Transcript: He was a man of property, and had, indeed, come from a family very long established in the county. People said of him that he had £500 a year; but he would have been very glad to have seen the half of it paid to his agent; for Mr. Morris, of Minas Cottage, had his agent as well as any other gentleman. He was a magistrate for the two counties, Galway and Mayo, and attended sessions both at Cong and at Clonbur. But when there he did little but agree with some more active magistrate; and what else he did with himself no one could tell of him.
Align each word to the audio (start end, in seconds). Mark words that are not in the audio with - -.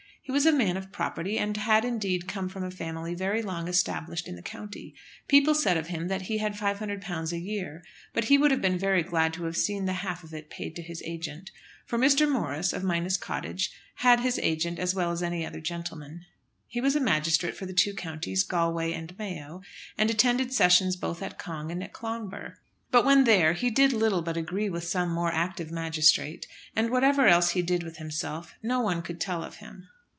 He 0.23 0.31
was 0.33 0.45
a 0.45 0.51
man 0.53 0.77
of 0.77 0.93
property, 0.93 1.37
and 1.37 1.57
had, 1.57 1.83
indeed, 1.83 2.25
come 2.27 2.47
from 2.47 2.63
a 2.63 2.71
family 2.71 3.15
very 3.15 3.41
long 3.41 3.67
established 3.67 4.29
in 4.29 4.37
the 4.37 4.41
county. 4.41 4.93
People 5.27 5.53
said 5.53 5.75
of 5.75 5.87
him 5.87 6.07
that 6.07 6.21
he 6.23 6.37
had 6.37 6.53
£500 6.55 7.31
a 7.33 7.37
year; 7.37 7.83
but 8.13 8.25
he 8.25 8.37
would 8.37 8.49
have 8.51 8.61
been 8.61 8.77
very 8.77 9.03
glad 9.03 9.33
to 9.33 9.43
have 9.43 9.57
seen 9.57 9.83
the 9.85 9.93
half 9.93 10.23
of 10.23 10.33
it 10.33 10.49
paid 10.49 10.73
to 10.77 10.81
his 10.83 11.01
agent; 11.05 11.51
for 11.85 11.99
Mr. 11.99 12.31
Morris, 12.31 12.71
of 12.71 12.81
Minas 12.81 13.17
Cottage, 13.17 13.71
had 13.95 14.21
his 14.21 14.39
agent 14.39 14.79
as 14.79 14.95
well 14.95 15.11
as 15.11 15.21
any 15.21 15.45
other 15.45 15.59
gentleman. 15.59 16.21
He 16.65 16.79
was 16.79 16.95
a 16.95 17.01
magistrate 17.01 17.57
for 17.57 17.65
the 17.65 17.73
two 17.73 17.93
counties, 17.93 18.43
Galway 18.43 18.93
and 18.93 19.17
Mayo, 19.19 19.61
and 19.97 20.09
attended 20.09 20.53
sessions 20.53 20.95
both 20.95 21.21
at 21.21 21.37
Cong 21.39 21.73
and 21.73 21.83
at 21.83 21.93
Clonbur. 21.93 22.55
But 22.89 23.03
when 23.03 23.25
there 23.25 23.51
he 23.51 23.69
did 23.69 23.91
little 23.91 24.21
but 24.21 24.37
agree 24.37 24.69
with 24.69 24.85
some 24.85 25.09
more 25.09 25.31
active 25.33 25.71
magistrate; 25.71 26.47
and 26.73 26.89
what 26.89 27.03
else 27.03 27.49
he 27.49 27.61
did 27.63 27.83
with 27.83 27.97
himself 27.97 28.53
no 28.63 28.79
one 28.79 29.01
could 29.01 29.19
tell 29.19 29.43
of 29.43 29.55
him. 29.57 29.89